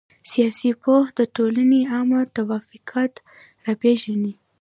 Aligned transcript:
سياسي 0.31 0.69
پوهه 0.81 1.09
د 1.19 1.19
ټولني 1.35 1.81
عامه 1.93 2.21
توافقات 2.35 3.13
را 3.65 3.73
پېژني. 3.81 4.33